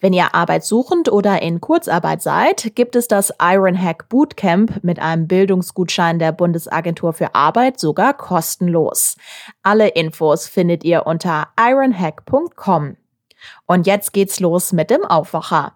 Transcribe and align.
Wenn 0.00 0.14
ihr 0.14 0.34
arbeitssuchend 0.34 1.12
oder 1.12 1.42
in 1.42 1.60
Kurzarbeit 1.60 2.22
seid, 2.22 2.74
gibt 2.74 2.96
es 2.96 3.06
das 3.06 3.34
Ironhack 3.38 4.08
Bootcamp 4.08 4.82
mit 4.82 4.98
einem 4.98 5.28
Bildungsgutschein 5.28 6.18
der 6.18 6.32
Bundesagentur 6.32 7.12
für 7.12 7.34
Arbeit 7.34 7.78
sogar 7.78 8.14
kostenlos. 8.14 9.16
Alle 9.62 9.88
Infos 9.88 10.48
findet 10.48 10.84
ihr 10.84 11.06
unter 11.06 11.48
ironhack.com. 11.58 12.96
Und 13.66 13.86
jetzt 13.86 14.14
geht's 14.14 14.40
los 14.40 14.72
mit 14.72 14.88
dem 14.88 15.04
Aufwacher. 15.04 15.74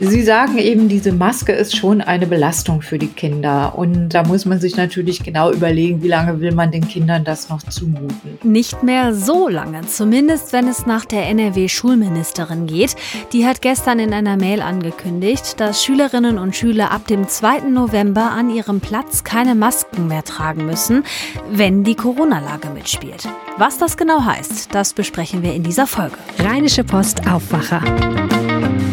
Sie 0.00 0.22
sagen 0.22 0.58
eben, 0.58 0.88
diese 0.88 1.12
Maske 1.12 1.52
ist 1.52 1.76
schon 1.76 2.00
eine 2.00 2.26
Belastung 2.26 2.82
für 2.82 2.98
die 2.98 3.08
Kinder. 3.08 3.74
Und 3.76 4.10
da 4.10 4.24
muss 4.24 4.44
man 4.44 4.60
sich 4.60 4.76
natürlich 4.76 5.22
genau 5.22 5.52
überlegen, 5.52 6.02
wie 6.02 6.08
lange 6.08 6.40
will 6.40 6.52
man 6.52 6.70
den 6.70 6.86
Kindern 6.86 7.24
das 7.24 7.48
noch 7.48 7.62
zumuten. 7.62 8.38
Nicht 8.42 8.82
mehr 8.82 9.14
so 9.14 9.48
lange, 9.48 9.82
zumindest 9.82 10.52
wenn 10.52 10.68
es 10.68 10.86
nach 10.86 11.04
der 11.04 11.28
NRW-Schulministerin 11.28 12.66
geht. 12.66 12.96
Die 13.32 13.46
hat 13.46 13.62
gestern 13.62 13.98
in 13.98 14.12
einer 14.12 14.36
Mail 14.36 14.60
angekündigt, 14.60 15.60
dass 15.60 15.84
Schülerinnen 15.84 16.38
und 16.38 16.56
Schüler 16.56 16.90
ab 16.90 17.06
dem 17.06 17.28
2. 17.28 17.60
November 17.70 18.32
an 18.32 18.50
ihrem 18.50 18.80
Platz 18.80 19.24
keine 19.24 19.54
Masken 19.54 20.08
mehr 20.08 20.24
tragen 20.24 20.66
müssen, 20.66 21.04
wenn 21.50 21.84
die 21.84 21.94
Corona-Lage 21.94 22.70
mitspielt. 22.70 23.28
Was 23.58 23.78
das 23.78 23.96
genau 23.96 24.24
heißt, 24.24 24.74
das 24.74 24.94
besprechen 24.94 25.42
wir 25.42 25.54
in 25.54 25.62
dieser 25.62 25.86
Folge. 25.86 26.16
Rheinische 26.38 26.84
Post 26.84 27.26
Aufwacher. 27.28 27.82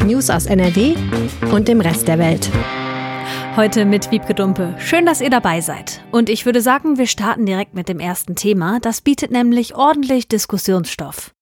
News 0.09 0.31
aus 0.31 0.47
NRW 0.47 0.95
und 1.51 1.67
dem 1.67 1.81
Rest 1.81 2.07
der 2.07 2.17
Welt. 2.17 2.49
Heute 3.55 3.85
mit 3.85 4.09
Wiebke 4.09 4.33
Dumpe. 4.33 4.73
Schön, 4.79 5.05
dass 5.05 5.21
ihr 5.21 5.29
dabei 5.29 5.61
seid. 5.61 6.03
Und 6.11 6.29
ich 6.29 6.47
würde 6.47 6.61
sagen, 6.61 6.97
wir 6.97 7.05
starten 7.05 7.45
direkt 7.45 7.75
mit 7.75 7.89
dem 7.89 7.99
ersten 7.99 8.35
Thema. 8.35 8.79
Das 8.79 9.01
bietet 9.01 9.29
nämlich 9.29 9.75
ordentlich 9.75 10.27
Diskussionsstoff. 10.27 11.35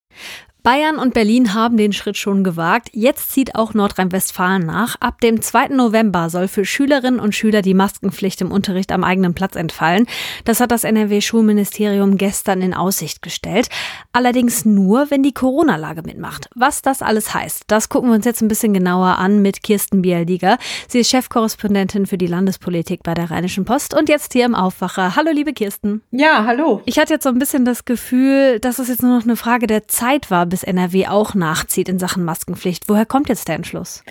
Bayern 0.68 1.00
und 1.00 1.14
Berlin 1.14 1.54
haben 1.54 1.78
den 1.78 1.94
Schritt 1.94 2.18
schon 2.18 2.44
gewagt. 2.44 2.90
Jetzt 2.92 3.32
zieht 3.32 3.56
auch 3.56 3.74
Nordrhein-Westfalen 3.74 4.66
nach. 4.66 4.98
Ab 5.00 5.22
dem 5.22 5.42
2. 5.42 5.70
November 5.70 6.30
soll 6.30 6.50
für 6.50 6.66
Schülerinnen 6.66 7.22
und 7.22 7.34
Schüler 7.34 7.62
die 7.62 7.74
Maskenpflicht 7.74 8.42
im 8.42 8.52
Unterricht 8.52 8.92
am 8.92 9.06
eigenen 9.06 9.34
Platz 9.34 9.56
entfallen. 9.56 10.08
Das 10.44 10.60
hat 10.60 10.72
das 10.72 10.84
NRW-Schulministerium 10.84 12.18
gestern 12.18 12.62
in 12.62 12.74
Aussicht 12.74 13.22
gestellt. 13.22 13.70
Allerdings 14.12 14.66
nur, 14.66 15.10
wenn 15.10 15.24
die 15.24 15.32
Corona-Lage 15.34 16.02
mitmacht. 16.02 16.50
Was 16.54 16.82
das 16.82 17.02
alles 17.02 17.34
heißt, 17.34 17.64
das 17.68 17.88
gucken 17.88 18.10
wir 18.10 18.18
uns 18.18 18.26
jetzt 18.26 18.42
ein 18.42 18.50
bisschen 18.50 18.74
genauer 18.74 19.20
an 19.20 19.42
mit 19.42 19.64
Kirsten 19.64 20.02
Bialdiger. 20.02 20.58
Sie 20.90 21.00
ist 21.00 21.10
Chefkorrespondentin 21.10 22.08
für 22.08 22.18
die 22.18 22.28
Landespolitik 22.28 23.04
bei 23.04 23.14
der 23.14 23.32
Rheinischen 23.32 23.64
Post 23.64 23.94
und 23.94 24.10
jetzt 24.10 24.34
hier 24.34 24.44
im 24.44 24.54
Aufwacher. 24.54 25.16
Hallo, 25.16 25.32
liebe 25.32 25.54
Kirsten. 25.54 26.02
Ja, 26.12 26.44
hallo. 26.46 26.82
Ich 26.84 27.00
hatte 27.00 27.14
jetzt 27.14 27.24
so 27.24 27.30
ein 27.30 27.40
bisschen 27.40 27.64
das 27.64 27.86
Gefühl, 27.86 28.60
dass 28.60 28.80
es 28.80 28.90
jetzt 28.90 29.02
nur 29.02 29.16
noch 29.16 29.24
eine 29.24 29.38
Frage 29.38 29.68
der 29.68 29.88
Zeit 29.88 30.30
war, 30.30 30.46
bis 30.46 30.57
NRW 30.64 31.08
auch 31.08 31.34
nachzieht 31.34 31.90
in 31.90 32.00
Sachen 32.00 32.24
Maskenpflicht. 32.24 32.90
Woher 32.90 33.06
kommt 33.06 33.30
jetzt 33.30 33.48
der 33.48 33.56
Entschluss? 33.56 34.04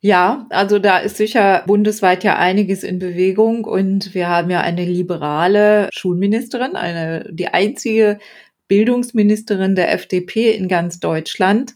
Ja, 0.00 0.46
also 0.50 0.78
da 0.78 0.98
ist 0.98 1.16
sicher 1.16 1.64
bundesweit 1.66 2.22
ja 2.22 2.36
einiges 2.36 2.84
in 2.84 3.00
Bewegung 3.00 3.64
und 3.64 4.14
wir 4.14 4.28
haben 4.28 4.48
ja 4.48 4.60
eine 4.60 4.84
liberale 4.84 5.88
Schulministerin, 5.92 6.76
eine, 6.76 7.26
die 7.30 7.48
einzige 7.48 8.18
Bildungsministerin 8.68 9.74
der 9.74 9.92
FDP 9.92 10.52
in 10.52 10.68
ganz 10.68 11.00
Deutschland. 11.00 11.74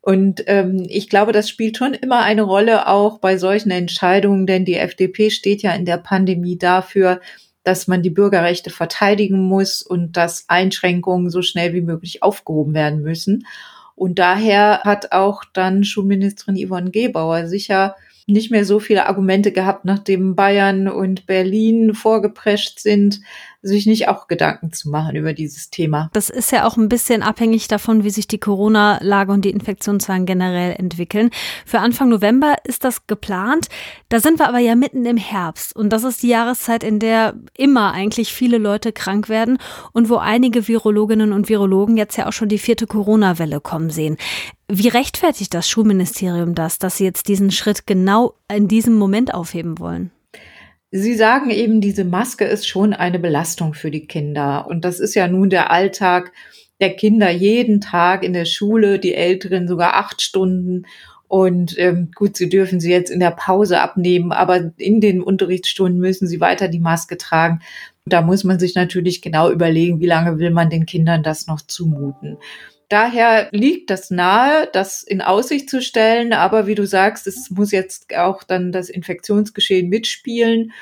Und 0.00 0.42
ähm, 0.46 0.86
ich 0.88 1.08
glaube, 1.08 1.32
das 1.32 1.48
spielt 1.48 1.76
schon 1.76 1.94
immer 1.94 2.20
eine 2.20 2.42
Rolle 2.42 2.88
auch 2.88 3.18
bei 3.20 3.36
solchen 3.36 3.70
Entscheidungen, 3.70 4.46
denn 4.46 4.64
die 4.64 4.76
FDP 4.76 5.30
steht 5.30 5.62
ja 5.62 5.72
in 5.72 5.84
der 5.84 5.98
Pandemie 5.98 6.58
dafür, 6.58 7.20
dass 7.62 7.86
man 7.86 8.02
die 8.02 8.10
Bürgerrechte 8.10 8.70
verteidigen 8.70 9.42
muss 9.44 9.82
und 9.82 10.16
dass 10.16 10.44
Einschränkungen 10.48 11.30
so 11.30 11.42
schnell 11.42 11.72
wie 11.74 11.82
möglich 11.82 12.22
aufgehoben 12.22 12.74
werden 12.74 13.02
müssen. 13.02 13.46
Und 13.94 14.18
daher 14.18 14.80
hat 14.84 15.12
auch 15.12 15.44
dann 15.52 15.84
Schulministerin 15.84 16.56
Yvonne 16.56 16.90
Gebauer 16.90 17.48
sicher 17.48 17.96
nicht 18.26 18.50
mehr 18.50 18.64
so 18.64 18.80
viele 18.80 19.06
Argumente 19.06 19.52
gehabt, 19.52 19.84
nachdem 19.84 20.36
Bayern 20.36 20.88
und 20.88 21.26
Berlin 21.26 21.94
vorgeprescht 21.94 22.78
sind, 22.78 23.20
sich 23.62 23.86
nicht 23.86 24.08
auch 24.08 24.26
Gedanken 24.26 24.72
zu 24.72 24.88
machen 24.88 25.16
über 25.16 25.34
dieses 25.34 25.70
Thema. 25.70 26.08
Das 26.12 26.30
ist 26.30 26.50
ja 26.50 26.66
auch 26.66 26.76
ein 26.76 26.88
bisschen 26.88 27.22
abhängig 27.22 27.68
davon, 27.68 28.04
wie 28.04 28.10
sich 28.10 28.26
die 28.26 28.38
Corona-Lage 28.38 29.32
und 29.32 29.44
die 29.44 29.50
Infektionszahlen 29.50 30.24
generell 30.24 30.74
entwickeln. 30.78 31.30
Für 31.66 31.80
Anfang 31.80 32.08
November 32.08 32.54
ist 32.64 32.84
das 32.84 33.06
geplant. 33.06 33.68
Da 34.08 34.20
sind 34.20 34.38
wir 34.38 34.48
aber 34.48 34.58
ja 34.58 34.74
mitten 34.74 35.04
im 35.04 35.18
Herbst 35.18 35.76
und 35.76 35.90
das 35.90 36.04
ist 36.04 36.22
die 36.22 36.28
Jahreszeit, 36.28 36.82
in 36.82 36.98
der 36.98 37.34
immer 37.56 37.92
eigentlich 37.92 38.32
viele 38.32 38.58
Leute 38.58 38.92
krank 38.92 39.28
werden 39.28 39.58
und 39.92 40.08
wo 40.08 40.16
einige 40.16 40.66
Virologinnen 40.66 41.32
und 41.32 41.48
Virologen 41.48 41.96
jetzt 41.96 42.16
ja 42.16 42.26
auch 42.26 42.32
schon 42.32 42.48
die 42.48 42.58
vierte 42.58 42.86
Corona-Welle 42.86 43.60
kommen 43.60 43.90
sehen. 43.90 44.16
Wie 44.68 44.88
rechtfertigt 44.88 45.52
das 45.52 45.68
Schulministerium 45.68 46.54
das, 46.54 46.78
dass 46.78 46.96
sie 46.96 47.04
jetzt 47.04 47.28
diesen 47.28 47.50
Schritt 47.50 47.86
genau 47.86 48.34
in 48.50 48.68
diesem 48.68 48.94
Moment 48.94 49.34
aufheben 49.34 49.78
wollen? 49.78 50.12
Sie 50.92 51.14
sagen 51.14 51.50
eben, 51.50 51.80
diese 51.80 52.04
Maske 52.04 52.44
ist 52.44 52.66
schon 52.66 52.92
eine 52.92 53.20
Belastung 53.20 53.74
für 53.74 53.92
die 53.92 54.06
Kinder. 54.06 54.66
Und 54.66 54.84
das 54.84 54.98
ist 54.98 55.14
ja 55.14 55.28
nun 55.28 55.48
der 55.48 55.70
Alltag 55.70 56.32
der 56.80 56.96
Kinder 56.96 57.30
jeden 57.30 57.80
Tag 57.80 58.24
in 58.24 58.32
der 58.32 58.44
Schule, 58.44 58.98
die 58.98 59.14
Älteren 59.14 59.68
sogar 59.68 59.94
acht 59.94 60.20
Stunden. 60.20 60.86
Und 61.28 61.78
ähm, 61.78 62.10
gut, 62.12 62.36
sie 62.36 62.48
dürfen 62.48 62.80
sie 62.80 62.90
jetzt 62.90 63.10
in 63.10 63.20
der 63.20 63.30
Pause 63.30 63.80
abnehmen, 63.80 64.32
aber 64.32 64.72
in 64.78 65.00
den 65.00 65.22
Unterrichtsstunden 65.22 66.00
müssen 66.00 66.26
sie 66.26 66.40
weiter 66.40 66.66
die 66.66 66.80
Maske 66.80 67.16
tragen. 67.16 67.60
Da 68.04 68.20
muss 68.22 68.42
man 68.42 68.58
sich 68.58 68.74
natürlich 68.74 69.22
genau 69.22 69.48
überlegen, 69.50 70.00
wie 70.00 70.06
lange 70.06 70.38
will 70.40 70.50
man 70.50 70.70
den 70.70 70.86
Kindern 70.86 71.22
das 71.22 71.46
noch 71.46 71.60
zumuten. 71.60 72.38
Daher 72.90 73.48
liegt 73.52 73.88
das 73.88 74.10
nahe, 74.10 74.68
das 74.72 75.04
in 75.04 75.22
Aussicht 75.22 75.70
zu 75.70 75.80
stellen. 75.80 76.32
Aber 76.32 76.66
wie 76.66 76.74
du 76.74 76.86
sagst, 76.86 77.28
es 77.28 77.48
muss 77.48 77.70
jetzt 77.70 78.16
auch 78.16 78.42
dann 78.42 78.72
das 78.72 78.88
Infektionsgeschehen 78.88 79.88
mitspielen. 79.88 80.72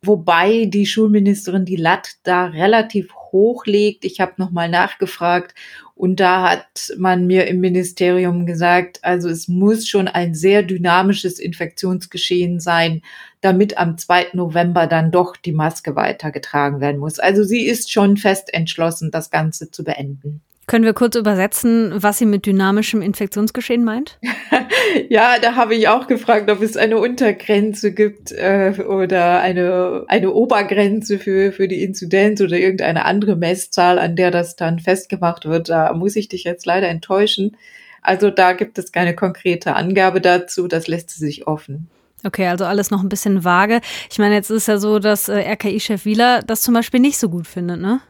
Wobei 0.00 0.66
die 0.66 0.86
Schulministerin 0.86 1.64
die 1.64 1.74
Latt 1.74 2.10
da 2.22 2.46
relativ 2.46 3.12
hoch 3.32 3.66
legt. 3.66 4.04
Ich 4.04 4.20
habe 4.20 4.34
nochmal 4.36 4.68
nachgefragt 4.68 5.56
und 5.96 6.20
da 6.20 6.50
hat 6.50 6.92
man 6.98 7.26
mir 7.26 7.48
im 7.48 7.58
Ministerium 7.58 8.46
gesagt, 8.46 9.02
also 9.02 9.28
es 9.28 9.48
muss 9.48 9.88
schon 9.88 10.06
ein 10.06 10.36
sehr 10.36 10.62
dynamisches 10.62 11.40
Infektionsgeschehen 11.40 12.60
sein, 12.60 13.02
damit 13.40 13.76
am 13.76 13.98
2. 13.98 14.28
November 14.34 14.86
dann 14.86 15.10
doch 15.10 15.36
die 15.36 15.52
Maske 15.52 15.96
weitergetragen 15.96 16.80
werden 16.80 16.98
muss. 16.98 17.18
Also 17.18 17.42
sie 17.42 17.66
ist 17.66 17.90
schon 17.90 18.18
fest 18.18 18.54
entschlossen, 18.54 19.10
das 19.10 19.30
Ganze 19.30 19.72
zu 19.72 19.82
beenden. 19.82 20.42
Können 20.66 20.84
wir 20.84 20.94
kurz 20.94 21.14
übersetzen, 21.14 21.92
was 21.94 22.18
sie 22.18 22.26
mit 22.26 22.44
dynamischem 22.44 23.00
Infektionsgeschehen 23.00 23.84
meint? 23.84 24.18
ja, 25.08 25.38
da 25.40 25.54
habe 25.54 25.76
ich 25.76 25.86
auch 25.86 26.08
gefragt, 26.08 26.50
ob 26.50 26.60
es 26.60 26.76
eine 26.76 26.98
Untergrenze 26.98 27.92
gibt 27.92 28.32
äh, 28.32 28.74
oder 28.84 29.40
eine, 29.40 30.04
eine 30.08 30.32
Obergrenze 30.32 31.20
für, 31.20 31.52
für 31.52 31.68
die 31.68 31.84
Inzidenz 31.84 32.40
oder 32.40 32.58
irgendeine 32.58 33.04
andere 33.04 33.36
Messzahl, 33.36 34.00
an 34.00 34.16
der 34.16 34.32
das 34.32 34.56
dann 34.56 34.80
festgemacht 34.80 35.44
wird. 35.44 35.68
Da 35.68 35.92
muss 35.92 36.16
ich 36.16 36.28
dich 36.28 36.42
jetzt 36.42 36.66
leider 36.66 36.88
enttäuschen. 36.88 37.56
Also 38.02 38.30
da 38.30 38.52
gibt 38.52 38.76
es 38.78 38.90
keine 38.90 39.14
konkrete 39.14 39.76
Angabe 39.76 40.20
dazu. 40.20 40.66
Das 40.66 40.88
lässt 40.88 41.10
sich 41.10 41.46
offen. 41.46 41.88
Okay, 42.24 42.48
also 42.48 42.64
alles 42.64 42.90
noch 42.90 43.04
ein 43.04 43.08
bisschen 43.08 43.44
vage. 43.44 43.80
Ich 44.10 44.18
meine, 44.18 44.34
jetzt 44.34 44.50
ist 44.50 44.66
ja 44.66 44.78
so, 44.78 44.98
dass 44.98 45.28
äh, 45.28 45.48
RKI-Chef 45.52 46.04
Wieler 46.04 46.42
das 46.42 46.62
zum 46.62 46.74
Beispiel 46.74 46.98
nicht 46.98 47.18
so 47.18 47.28
gut 47.28 47.46
findet, 47.46 47.80
ne? 47.80 48.00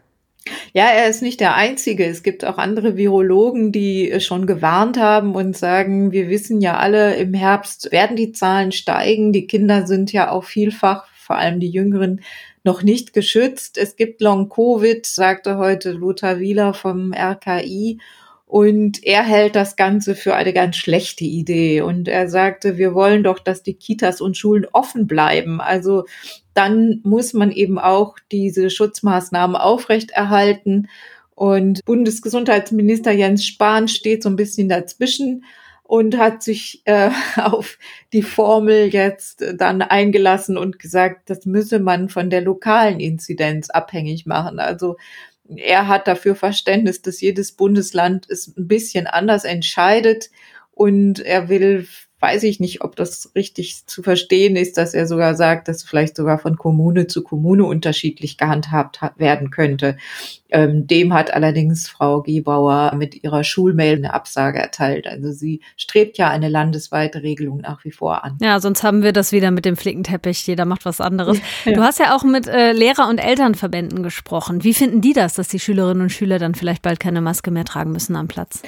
Ja, 0.72 0.86
er 0.86 1.08
ist 1.08 1.22
nicht 1.22 1.40
der 1.40 1.54
Einzige. 1.54 2.04
Es 2.04 2.22
gibt 2.22 2.44
auch 2.44 2.58
andere 2.58 2.96
Virologen, 2.96 3.72
die 3.72 4.20
schon 4.20 4.46
gewarnt 4.46 4.98
haben 4.98 5.34
und 5.34 5.56
sagen, 5.56 6.12
wir 6.12 6.28
wissen 6.28 6.60
ja 6.60 6.76
alle, 6.76 7.16
im 7.16 7.34
Herbst 7.34 7.90
werden 7.92 8.16
die 8.16 8.32
Zahlen 8.32 8.72
steigen. 8.72 9.32
Die 9.32 9.46
Kinder 9.46 9.86
sind 9.86 10.12
ja 10.12 10.30
auch 10.30 10.44
vielfach, 10.44 11.06
vor 11.16 11.36
allem 11.36 11.60
die 11.60 11.70
Jüngeren, 11.70 12.20
noch 12.62 12.82
nicht 12.82 13.12
geschützt. 13.12 13.78
Es 13.78 13.96
gibt 13.96 14.20
Long-Covid, 14.20 15.06
sagte 15.06 15.56
heute 15.56 15.92
Lothar 15.92 16.40
Wieler 16.40 16.74
vom 16.74 17.12
RKI. 17.12 17.98
Und 18.46 19.02
er 19.04 19.24
hält 19.24 19.56
das 19.56 19.74
Ganze 19.74 20.14
für 20.14 20.36
eine 20.36 20.52
ganz 20.52 20.76
schlechte 20.76 21.24
Idee. 21.24 21.80
Und 21.80 22.06
er 22.06 22.28
sagte, 22.28 22.78
wir 22.78 22.94
wollen 22.94 23.24
doch, 23.24 23.40
dass 23.40 23.64
die 23.64 23.74
Kitas 23.74 24.20
und 24.20 24.36
Schulen 24.36 24.66
offen 24.72 25.08
bleiben. 25.08 25.60
Also 25.60 26.04
dann 26.54 27.00
muss 27.02 27.32
man 27.32 27.50
eben 27.50 27.78
auch 27.78 28.16
diese 28.30 28.70
Schutzmaßnahmen 28.70 29.56
aufrechterhalten. 29.56 30.88
Und 31.34 31.84
Bundesgesundheitsminister 31.84 33.10
Jens 33.10 33.44
Spahn 33.44 33.88
steht 33.88 34.22
so 34.22 34.28
ein 34.28 34.36
bisschen 34.36 34.68
dazwischen. 34.68 35.44
und 35.82 36.18
hat 36.18 36.42
sich 36.42 36.82
äh, 36.84 37.10
auf 37.36 37.78
die 38.12 38.22
Formel 38.22 38.88
jetzt 38.92 39.44
dann 39.56 39.82
eingelassen 39.82 40.56
und 40.56 40.78
gesagt, 40.78 41.30
das 41.30 41.46
müsse 41.46 41.78
man 41.78 42.08
von 42.08 42.30
der 42.30 42.40
lokalen 42.40 43.00
Inzidenz 43.00 43.70
abhängig 43.70 44.26
machen. 44.26 44.58
Also 44.58 44.96
er 45.54 45.88
hat 45.88 46.08
dafür 46.08 46.34
Verständnis, 46.34 47.02
dass 47.02 47.20
jedes 47.20 47.52
Bundesland 47.52 48.28
es 48.28 48.56
ein 48.56 48.68
bisschen 48.68 49.06
anders 49.06 49.44
entscheidet 49.44 50.30
und 50.72 51.20
er 51.20 51.48
will 51.48 51.86
weiß 52.20 52.44
ich 52.44 52.60
nicht, 52.60 52.82
ob 52.82 52.96
das 52.96 53.32
richtig 53.34 53.86
zu 53.86 54.02
verstehen 54.02 54.56
ist, 54.56 54.78
dass 54.78 54.94
er 54.94 55.06
sogar 55.06 55.34
sagt, 55.34 55.68
dass 55.68 55.82
vielleicht 55.82 56.16
sogar 56.16 56.38
von 56.38 56.56
Kommune 56.56 57.06
zu 57.06 57.22
Kommune 57.22 57.64
unterschiedlich 57.64 58.38
gehandhabt 58.38 59.00
werden 59.16 59.50
könnte. 59.50 59.96
Ähm, 60.48 60.86
dem 60.86 61.12
hat 61.12 61.34
allerdings 61.34 61.88
Frau 61.88 62.22
Gebauer 62.22 62.94
mit 62.96 63.22
ihrer 63.22 63.44
Schulmail 63.44 63.96
eine 63.96 64.14
Absage 64.14 64.58
erteilt. 64.58 65.06
Also 65.06 65.32
sie 65.32 65.60
strebt 65.76 66.18
ja 66.18 66.30
eine 66.30 66.48
landesweite 66.48 67.22
Regelung 67.22 67.58
nach 67.58 67.84
wie 67.84 67.90
vor 67.90 68.24
an. 68.24 68.38
Ja, 68.40 68.60
sonst 68.60 68.82
haben 68.82 69.02
wir 69.02 69.12
das 69.12 69.32
wieder 69.32 69.50
mit 69.50 69.64
dem 69.64 69.76
Flickenteppich. 69.76 70.46
Jeder 70.46 70.64
macht 70.64 70.84
was 70.84 71.00
anderes. 71.00 71.38
Ja. 71.64 71.72
Du 71.76 71.82
hast 71.82 71.98
ja 71.98 72.16
auch 72.16 72.24
mit 72.24 72.46
äh, 72.46 72.72
Lehrer- 72.72 73.08
und 73.08 73.18
Elternverbänden 73.18 74.02
gesprochen. 74.02 74.64
Wie 74.64 74.72
finden 74.72 75.02
die 75.02 75.12
das, 75.12 75.34
dass 75.34 75.48
die 75.48 75.58
Schülerinnen 75.58 76.04
und 76.04 76.10
Schüler 76.10 76.38
dann 76.38 76.54
vielleicht 76.54 76.80
bald 76.80 77.00
keine 77.00 77.20
Maske 77.20 77.50
mehr 77.50 77.66
tragen 77.66 77.92
müssen 77.92 78.16
am 78.16 78.28
Platz? 78.28 78.62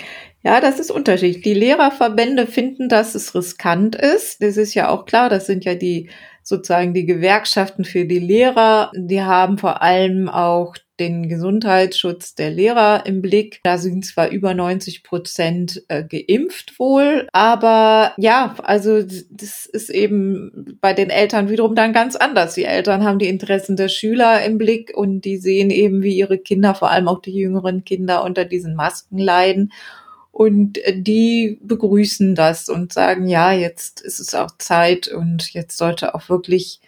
Ja, 0.44 0.60
das 0.60 0.78
ist 0.78 0.90
unterschiedlich. 0.90 1.42
Die 1.42 1.54
Lehrerverbände 1.54 2.46
finden, 2.46 2.88
dass 2.88 3.14
es 3.14 3.34
riskant 3.48 3.96
ist. 3.96 4.42
Das 4.42 4.56
ist 4.56 4.74
ja 4.74 4.88
auch 4.88 5.06
klar. 5.06 5.28
Das 5.28 5.46
sind 5.46 5.64
ja 5.64 5.74
die 5.74 6.10
sozusagen 6.42 6.94
die 6.94 7.04
Gewerkschaften 7.04 7.84
für 7.84 8.06
die 8.06 8.18
Lehrer. 8.18 8.90
Die 8.94 9.22
haben 9.22 9.58
vor 9.58 9.82
allem 9.82 10.28
auch 10.28 10.74
den 10.98 11.28
Gesundheitsschutz 11.28 12.34
der 12.34 12.50
Lehrer 12.50 13.04
im 13.06 13.22
Blick. 13.22 13.60
Da 13.62 13.78
sind 13.78 14.04
zwar 14.04 14.30
über 14.30 14.54
90 14.54 15.04
Prozent 15.04 15.84
äh, 15.88 16.02
geimpft 16.02 16.78
wohl, 16.78 17.28
aber 17.32 18.14
ja, 18.16 18.56
also 18.62 19.02
das 19.02 19.66
ist 19.66 19.90
eben 19.90 20.78
bei 20.80 20.94
den 20.94 21.10
Eltern 21.10 21.50
wiederum 21.50 21.74
dann 21.74 21.92
ganz 21.92 22.16
anders. 22.16 22.54
Die 22.54 22.64
Eltern 22.64 23.04
haben 23.04 23.18
die 23.18 23.28
Interessen 23.28 23.76
der 23.76 23.88
Schüler 23.88 24.42
im 24.44 24.58
Blick 24.58 24.96
und 24.96 25.20
die 25.20 25.36
sehen 25.36 25.70
eben, 25.70 26.02
wie 26.02 26.16
ihre 26.16 26.38
Kinder, 26.38 26.74
vor 26.74 26.90
allem 26.90 27.06
auch 27.08 27.20
die 27.20 27.34
jüngeren 27.34 27.84
Kinder, 27.84 28.24
unter 28.24 28.44
diesen 28.44 28.74
Masken 28.74 29.18
leiden. 29.18 29.72
Und 30.30 30.78
äh, 30.78 31.00
die 31.00 31.58
begrüßen 31.62 32.34
das 32.34 32.68
und 32.68 32.92
sagen, 32.92 33.26
ja, 33.28 33.52
jetzt 33.52 34.00
ist 34.00 34.20
es 34.20 34.34
auch 34.34 34.50
Zeit 34.58 35.08
und 35.08 35.52
jetzt 35.52 35.76
sollte 35.76 36.14
auch 36.14 36.28
wirklich 36.28 36.80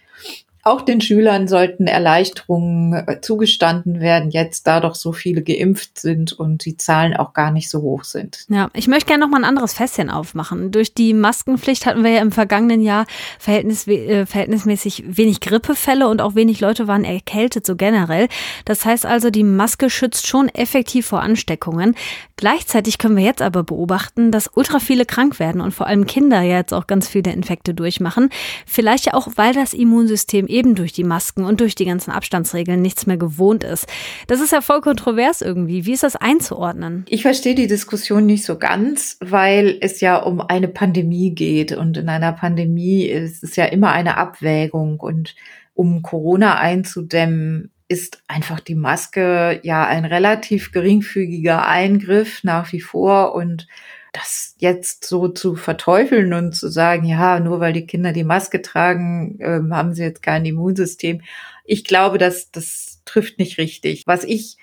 auch 0.62 0.82
den 0.82 1.00
Schülern 1.00 1.48
sollten 1.48 1.86
Erleichterungen 1.86 2.92
äh, 2.92 3.20
zugestanden 3.20 4.00
werden, 4.00 4.30
jetzt 4.30 4.66
da 4.66 4.80
doch 4.80 4.94
so 4.94 5.12
viele 5.12 5.42
geimpft 5.42 5.98
sind 5.98 6.32
und 6.32 6.64
die 6.64 6.76
Zahlen 6.76 7.16
auch 7.16 7.32
gar 7.32 7.50
nicht 7.50 7.70
so 7.70 7.80
hoch 7.80 8.04
sind. 8.04 8.44
Ja, 8.48 8.68
ich 8.74 8.86
möchte 8.86 9.06
gerne 9.06 9.24
noch 9.24 9.30
mal 9.30 9.38
ein 9.38 9.48
anderes 9.48 9.72
Fässchen 9.72 10.10
aufmachen. 10.10 10.70
Durch 10.70 10.92
die 10.92 11.14
Maskenpflicht 11.14 11.86
hatten 11.86 12.04
wir 12.04 12.10
ja 12.10 12.20
im 12.20 12.32
vergangenen 12.32 12.82
Jahr 12.82 13.06
verhältnis, 13.38 13.86
äh, 13.86 14.26
verhältnismäßig 14.26 15.04
wenig 15.06 15.40
Grippefälle 15.40 16.08
und 16.08 16.20
auch 16.20 16.34
wenig 16.34 16.60
Leute 16.60 16.86
waren 16.86 17.04
erkältet, 17.04 17.64
so 17.64 17.76
generell. 17.76 18.28
Das 18.66 18.84
heißt 18.84 19.06
also, 19.06 19.30
die 19.30 19.44
Maske 19.44 19.88
schützt 19.88 20.26
schon 20.26 20.48
effektiv 20.50 21.06
vor 21.06 21.22
Ansteckungen. 21.22 21.94
Gleichzeitig 22.36 22.98
können 22.98 23.16
wir 23.16 23.24
jetzt 23.24 23.42
aber 23.42 23.62
beobachten, 23.62 24.30
dass 24.30 24.50
ultra 24.54 24.78
viele 24.78 25.04
krank 25.04 25.38
werden 25.38 25.60
und 25.60 25.72
vor 25.72 25.86
allem 25.86 26.06
Kinder 26.06 26.40
ja 26.42 26.56
jetzt 26.56 26.72
auch 26.72 26.86
ganz 26.86 27.08
viele 27.08 27.32
Infekte 27.32 27.74
durchmachen. 27.74 28.30
Vielleicht 28.66 29.06
ja 29.06 29.14
auch, 29.14 29.28
weil 29.36 29.54
das 29.54 29.72
Immunsystem 29.74 30.46
eben 30.50 30.74
durch 30.74 30.92
die 30.92 31.04
Masken 31.04 31.44
und 31.44 31.60
durch 31.60 31.74
die 31.74 31.84
ganzen 31.84 32.10
Abstandsregeln 32.10 32.82
nichts 32.82 33.06
mehr 33.06 33.16
gewohnt 33.16 33.64
ist. 33.64 33.86
Das 34.26 34.40
ist 34.40 34.52
ja 34.52 34.60
voll 34.60 34.80
kontrovers 34.80 35.40
irgendwie. 35.42 35.86
Wie 35.86 35.92
ist 35.92 36.02
das 36.02 36.16
einzuordnen? 36.16 37.04
Ich 37.08 37.22
verstehe 37.22 37.54
die 37.54 37.66
Diskussion 37.66 38.26
nicht 38.26 38.44
so 38.44 38.58
ganz, 38.58 39.16
weil 39.20 39.78
es 39.80 40.00
ja 40.00 40.16
um 40.16 40.40
eine 40.40 40.68
Pandemie 40.68 41.34
geht 41.34 41.72
und 41.72 41.96
in 41.96 42.08
einer 42.08 42.32
Pandemie 42.32 43.04
ist 43.04 43.42
es 43.42 43.56
ja 43.56 43.64
immer 43.66 43.92
eine 43.92 44.16
Abwägung 44.16 45.00
und 45.00 45.34
um 45.74 46.02
Corona 46.02 46.58
einzudämmen, 46.58 47.70
ist 47.88 48.22
einfach 48.28 48.60
die 48.60 48.76
Maske 48.76 49.60
ja 49.64 49.84
ein 49.86 50.04
relativ 50.04 50.70
geringfügiger 50.70 51.66
Eingriff 51.66 52.44
nach 52.44 52.72
wie 52.72 52.80
vor 52.80 53.34
und 53.34 53.66
das 54.12 54.54
jetzt 54.58 55.04
so 55.04 55.28
zu 55.28 55.54
verteufeln 55.56 56.32
und 56.32 56.54
zu 56.54 56.68
sagen, 56.68 57.04
ja, 57.04 57.40
nur 57.40 57.60
weil 57.60 57.72
die 57.72 57.86
Kinder 57.86 58.12
die 58.12 58.24
Maske 58.24 58.62
tragen, 58.62 59.38
äh, 59.40 59.60
haben 59.70 59.94
sie 59.94 60.02
jetzt 60.02 60.22
kein 60.22 60.44
Immunsystem. 60.44 61.22
Ich 61.64 61.84
glaube, 61.84 62.18
dass 62.18 62.50
das 62.50 63.02
trifft 63.04 63.38
nicht 63.38 63.58
richtig. 63.58 64.04
Was 64.06 64.24
ich 64.24 64.56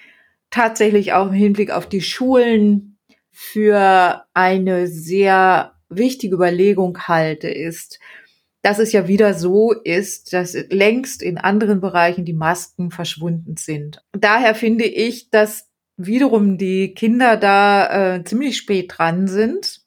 tatsächlich 0.50 1.14
auch 1.14 1.28
im 1.28 1.34
Hinblick 1.34 1.72
auf 1.72 1.88
die 1.88 2.02
Schulen 2.02 2.98
für 3.32 4.26
eine 4.34 4.88
sehr 4.88 5.74
wichtige 5.90 6.36
Überlegung 6.36 7.08
halte, 7.08 7.50
ist, 7.50 8.00
dass 8.62 8.80
es 8.80 8.92
ja 8.92 9.08
wieder 9.08 9.34
so 9.34 9.72
ist, 9.72 10.34
dass 10.34 10.54
längst 10.70 11.22
in 11.22 11.38
anderen 11.38 11.80
Bereichen 11.80 12.26
die 12.26 12.34
Masken 12.34 12.92
verschwunden 12.92 13.56
sind. 13.56 14.04
Daher 14.12 14.56
finde 14.56 14.86
ich, 14.86 15.30
dass 15.30 15.67
wiederum 15.98 16.58
die 16.58 16.94
Kinder 16.94 17.38
da 17.38 18.16
äh, 18.16 18.24
ziemlich 18.24 18.58
spät 18.58 18.94
dran 18.96 19.28
sind. 19.28 19.82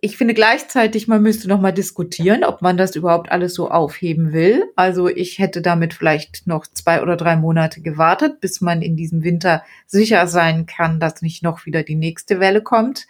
Ich 0.00 0.18
finde 0.18 0.34
gleichzeitig, 0.34 1.08
man 1.08 1.22
müsste 1.22 1.48
noch 1.48 1.62
mal 1.62 1.72
diskutieren, 1.72 2.44
ob 2.44 2.60
man 2.60 2.76
das 2.76 2.94
überhaupt 2.94 3.32
alles 3.32 3.54
so 3.54 3.70
aufheben 3.70 4.34
will. 4.34 4.64
Also 4.76 5.08
ich 5.08 5.38
hätte 5.38 5.62
damit 5.62 5.94
vielleicht 5.94 6.46
noch 6.46 6.66
zwei 6.66 7.00
oder 7.00 7.16
drei 7.16 7.36
Monate 7.36 7.80
gewartet, 7.80 8.38
bis 8.40 8.60
man 8.60 8.82
in 8.82 8.96
diesem 8.96 9.24
Winter 9.24 9.64
sicher 9.86 10.26
sein 10.26 10.66
kann, 10.66 11.00
dass 11.00 11.22
nicht 11.22 11.42
noch 11.42 11.64
wieder 11.64 11.82
die 11.82 11.94
nächste 11.94 12.38
Welle 12.38 12.60
kommt. 12.60 13.06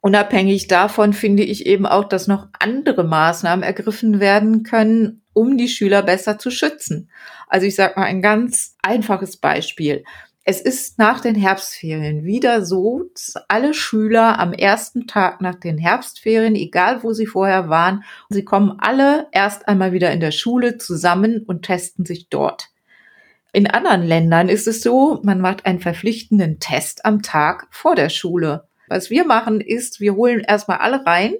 Unabhängig 0.00 0.68
davon 0.68 1.12
finde 1.12 1.42
ich 1.42 1.66
eben 1.66 1.86
auch, 1.86 2.04
dass 2.04 2.28
noch 2.28 2.46
andere 2.60 3.02
Maßnahmen 3.02 3.64
ergriffen 3.64 4.20
werden 4.20 4.62
können, 4.62 5.22
um 5.32 5.58
die 5.58 5.68
Schüler 5.68 6.02
besser 6.02 6.38
zu 6.38 6.52
schützen. 6.52 7.10
Also 7.48 7.66
ich 7.66 7.74
sage 7.74 7.94
mal 7.96 8.06
ein 8.06 8.22
ganz 8.22 8.76
einfaches 8.80 9.38
Beispiel. 9.38 10.04
Es 10.50 10.62
ist 10.62 10.98
nach 10.98 11.20
den 11.20 11.34
Herbstferien 11.34 12.24
wieder 12.24 12.64
so, 12.64 13.10
dass 13.12 13.34
alle 13.48 13.74
Schüler 13.74 14.38
am 14.38 14.54
ersten 14.54 15.06
Tag 15.06 15.42
nach 15.42 15.56
den 15.56 15.76
Herbstferien, 15.76 16.54
egal 16.54 17.02
wo 17.02 17.12
sie 17.12 17.26
vorher 17.26 17.68
waren, 17.68 18.02
sie 18.30 18.46
kommen 18.46 18.78
alle 18.78 19.26
erst 19.32 19.68
einmal 19.68 19.92
wieder 19.92 20.10
in 20.10 20.20
der 20.20 20.30
Schule 20.30 20.78
zusammen 20.78 21.44
und 21.46 21.66
testen 21.66 22.06
sich 22.06 22.30
dort. 22.30 22.70
In 23.52 23.66
anderen 23.66 24.02
Ländern 24.02 24.48
ist 24.48 24.66
es 24.66 24.80
so, 24.80 25.20
man 25.22 25.38
macht 25.42 25.66
einen 25.66 25.80
verpflichtenden 25.80 26.58
Test 26.60 27.04
am 27.04 27.20
Tag 27.20 27.66
vor 27.70 27.94
der 27.94 28.08
Schule. 28.08 28.68
Was 28.88 29.10
wir 29.10 29.26
machen 29.26 29.60
ist, 29.60 30.00
wir 30.00 30.14
holen 30.14 30.40
erstmal 30.40 30.78
alle 30.78 31.04
rein, 31.04 31.34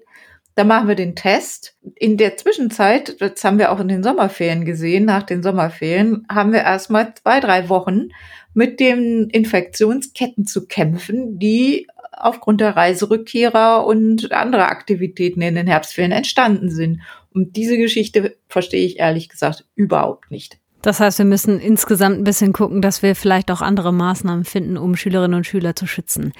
dann 0.54 0.66
machen 0.66 0.88
wir 0.88 0.96
den 0.96 1.14
Test. 1.16 1.78
In 1.94 2.18
der 2.18 2.36
Zwischenzeit, 2.36 3.18
das 3.22 3.42
haben 3.42 3.58
wir 3.58 3.72
auch 3.72 3.80
in 3.80 3.88
den 3.88 4.02
Sommerferien 4.02 4.66
gesehen, 4.66 5.06
nach 5.06 5.22
den 5.22 5.42
Sommerferien, 5.42 6.26
haben 6.28 6.52
wir 6.52 6.60
erstmal 6.60 7.14
zwei, 7.14 7.40
drei 7.40 7.70
Wochen 7.70 8.08
mit 8.58 8.80
den 8.80 9.30
Infektionsketten 9.30 10.44
zu 10.44 10.66
kämpfen, 10.66 11.38
die 11.38 11.86
aufgrund 12.10 12.60
der 12.60 12.74
Reiserückkehrer 12.74 13.86
und 13.86 14.32
anderer 14.32 14.68
Aktivitäten 14.68 15.42
in 15.42 15.54
den 15.54 15.68
Herbstferien 15.68 16.10
entstanden 16.10 16.68
sind. 16.68 17.00
Und 17.32 17.54
diese 17.54 17.78
Geschichte 17.78 18.36
verstehe 18.48 18.84
ich 18.84 18.98
ehrlich 18.98 19.28
gesagt 19.28 19.64
überhaupt 19.76 20.32
nicht. 20.32 20.58
Das 20.82 21.00
heißt, 21.00 21.18
wir 21.18 21.24
müssen 21.24 21.58
insgesamt 21.58 22.18
ein 22.18 22.24
bisschen 22.24 22.52
gucken, 22.52 22.82
dass 22.82 23.02
wir 23.02 23.16
vielleicht 23.16 23.50
auch 23.50 23.62
andere 23.62 23.92
Maßnahmen 23.92 24.44
finden, 24.44 24.76
um 24.76 24.94
Schülerinnen 24.94 25.36
und 25.36 25.46
Schüler 25.46 25.74
zu 25.74 25.86
schützen. 25.86 26.32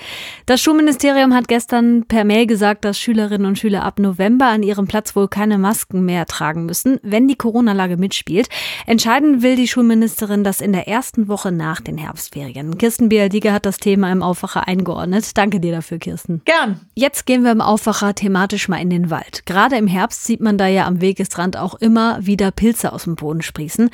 Das 0.47 0.61
Schulministerium 0.61 1.35
hat 1.35 1.49
gestern 1.49 2.05
per 2.07 2.25
Mail 2.25 2.47
gesagt, 2.47 2.85
dass 2.85 2.99
Schülerinnen 2.99 3.47
und 3.47 3.59
Schüler 3.59 3.85
ab 3.85 3.99
November 3.99 4.47
an 4.47 4.63
ihrem 4.63 4.87
Platz 4.87 5.17
wohl 5.17 5.29
keine 5.29 5.59
Masken 5.59 6.05
mehr 6.05 6.27
tragen 6.27 6.67
müssen, 6.67 7.01
wenn 7.03 7.27
die 7.27 7.37
Corona-Lage 7.37 7.97
mitspielt. 7.97 8.49
Entscheiden 8.87 9.43
will 9.43 9.57
die 9.57 9.69
Schulministerin 9.69 10.45
das 10.45 10.61
in 10.61 10.73
der 10.73 10.87
ersten 10.87 11.29
Woche 11.29 11.51
nach 11.51 11.81
den 11.81 11.99
Herbstferien. 11.99 12.79
Kirsten 12.79 13.09
Bialdiger 13.09 13.53
hat 13.53 13.67
das 13.67 13.79
Thema 13.79 14.11
im 14.13 14.23
Aufwacher 14.23 14.69
eingeordnet. 14.69 15.37
Danke 15.37 15.59
dir 15.59 15.73
dafür, 15.73 15.99
Kirsten. 15.99 16.43
Gern. 16.45 16.81
Jetzt 16.95 17.27
gehen 17.27 17.43
wir 17.43 17.51
im 17.51 17.61
Aufwacher 17.61 18.15
thematisch 18.15 18.69
mal 18.69 18.81
in 18.81 18.91
den 18.91 19.11
Wald. 19.11 19.45
Gerade 19.47 19.77
im 19.77 19.89
Herbst 19.89 20.25
sieht 20.25 20.41
man 20.41 20.59
da 20.59 20.69
ja 20.69 20.87
am 20.87 21.01
Wegesrand 21.01 21.57
auch 21.57 21.75
immer 21.75 22.25
wieder 22.25 22.51
Pilze 22.51 22.93
aus 22.93 23.05
dem 23.05 23.17
Boden 23.17 23.43
sprießen. 23.43 23.91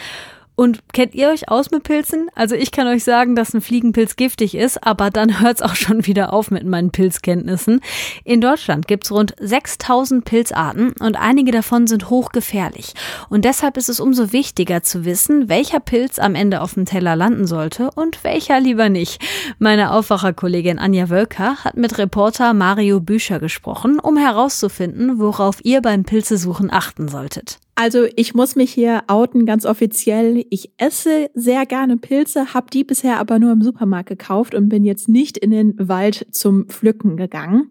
Und 0.56 0.82
kennt 0.92 1.16
ihr 1.16 1.30
euch 1.30 1.48
aus 1.48 1.72
mit 1.72 1.82
Pilzen? 1.82 2.28
Also 2.36 2.54
ich 2.54 2.70
kann 2.70 2.86
euch 2.86 3.02
sagen, 3.02 3.34
dass 3.34 3.54
ein 3.54 3.60
Fliegenpilz 3.60 4.14
giftig 4.14 4.54
ist, 4.54 4.86
aber 4.86 5.10
dann 5.10 5.40
hört 5.40 5.56
es 5.56 5.62
auch 5.62 5.74
schon 5.74 6.06
wieder 6.06 6.32
auf 6.32 6.50
mit 6.50 6.64
meinen 6.64 6.90
Pilzkenntnissen. 6.90 7.80
In 8.24 8.40
Deutschland 8.40 8.86
gibt 8.86 9.04
es 9.04 9.12
rund 9.12 9.34
6000 9.40 10.24
Pilzarten 10.24 10.92
und 11.00 11.16
einige 11.16 11.50
davon 11.50 11.88
sind 11.88 12.08
hochgefährlich. 12.08 12.94
Und 13.28 13.44
deshalb 13.44 13.76
ist 13.76 13.88
es 13.88 13.98
umso 13.98 14.32
wichtiger 14.32 14.82
zu 14.82 15.04
wissen, 15.04 15.48
welcher 15.48 15.80
Pilz 15.80 16.20
am 16.20 16.36
Ende 16.36 16.60
auf 16.60 16.74
dem 16.74 16.84
Teller 16.84 17.16
landen 17.16 17.46
sollte 17.46 17.90
und 17.94 18.22
welcher 18.22 18.60
lieber 18.60 18.88
nicht. 18.88 19.20
Meine 19.58 19.90
Aufwacherkollegin 19.90 20.78
Anja 20.78 21.10
Wölker 21.10 21.64
hat 21.64 21.76
mit 21.76 21.98
Reporter 21.98 22.54
Mario 22.54 23.00
Bücher 23.00 23.40
gesprochen, 23.40 23.98
um 23.98 24.16
herauszufinden, 24.16 25.18
worauf 25.18 25.64
ihr 25.64 25.82
beim 25.82 26.04
Pilzesuchen 26.04 26.72
achten 26.72 27.08
solltet. 27.08 27.58
Also 27.76 28.06
ich 28.14 28.34
muss 28.34 28.54
mich 28.54 28.72
hier 28.72 29.02
outen, 29.08 29.46
ganz 29.46 29.66
offiziell. 29.66 30.44
Ich 30.50 30.70
esse 30.76 31.30
sehr 31.34 31.66
gerne 31.66 31.96
Pilze, 31.96 32.54
habe 32.54 32.70
die 32.72 32.84
bisher 32.84 33.18
aber 33.18 33.38
nur 33.38 33.52
im 33.52 33.62
Supermarkt 33.62 34.08
gekauft 34.08 34.54
und 34.54 34.68
bin 34.68 34.84
jetzt 34.84 35.08
nicht 35.08 35.36
in 35.36 35.50
den 35.50 35.74
Wald 35.76 36.26
zum 36.30 36.68
Pflücken 36.68 37.16
gegangen. 37.16 37.70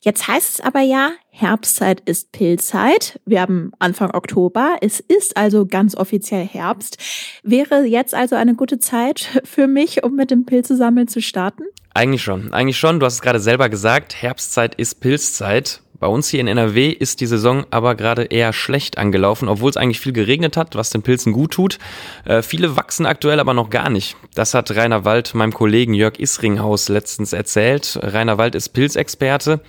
Jetzt 0.00 0.28
heißt 0.28 0.58
es 0.58 0.60
aber 0.60 0.80
ja, 0.80 1.10
Herbstzeit 1.30 2.00
ist 2.04 2.32
Pilzzeit. 2.32 3.20
Wir 3.26 3.40
haben 3.40 3.72
Anfang 3.78 4.10
Oktober. 4.12 4.76
Es 4.80 5.00
ist 5.00 5.36
also 5.36 5.66
ganz 5.66 5.96
offiziell 5.96 6.46
Herbst. 6.46 6.98
Wäre 7.42 7.84
jetzt 7.84 8.14
also 8.14 8.36
eine 8.36 8.54
gute 8.54 8.78
Zeit 8.78 9.40
für 9.44 9.66
mich, 9.66 10.04
um 10.04 10.14
mit 10.14 10.30
dem 10.30 10.46
Pilzesammeln 10.46 11.08
zu 11.08 11.20
starten? 11.20 11.64
Eigentlich 11.94 12.22
schon. 12.22 12.52
Eigentlich 12.52 12.78
schon. 12.78 12.98
Du 12.98 13.06
hast 13.06 13.14
es 13.14 13.22
gerade 13.22 13.40
selber 13.40 13.68
gesagt. 13.68 14.20
Herbstzeit 14.20 14.74
ist 14.74 15.00
Pilzzeit. 15.00 15.80
Bei 16.04 16.10
uns 16.10 16.28
hier 16.28 16.40
in 16.40 16.48
NRW 16.48 16.90
ist 16.90 17.22
die 17.22 17.26
Saison 17.26 17.64
aber 17.70 17.94
gerade 17.94 18.24
eher 18.24 18.52
schlecht 18.52 18.98
angelaufen, 18.98 19.48
obwohl 19.48 19.70
es 19.70 19.78
eigentlich 19.78 20.00
viel 20.00 20.12
geregnet 20.12 20.54
hat, 20.54 20.76
was 20.76 20.90
den 20.90 21.00
Pilzen 21.00 21.32
gut 21.32 21.52
tut. 21.52 21.78
Äh, 22.26 22.42
viele 22.42 22.76
wachsen 22.76 23.06
aktuell 23.06 23.40
aber 23.40 23.54
noch 23.54 23.70
gar 23.70 23.88
nicht. 23.88 24.14
Das 24.34 24.52
hat 24.52 24.70
Rainer 24.76 25.06
Wald 25.06 25.34
meinem 25.34 25.54
Kollegen 25.54 25.94
Jörg 25.94 26.18
Isringhaus 26.18 26.90
letztens 26.90 27.32
erzählt. 27.32 27.98
Rainer 28.02 28.36
Wald 28.36 28.54
ist 28.54 28.68
Pilzexperte, 28.74 29.62